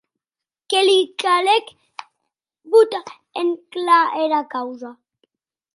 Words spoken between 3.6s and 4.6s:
clar era